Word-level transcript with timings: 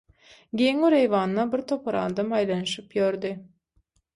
Giň 0.61 0.79
bir 0.83 0.95
eýwanda 0.99 1.45
birtopar 1.51 1.99
adam 1.99 2.35
aýlanyşyp 2.39 2.99
ýördi. 3.01 3.35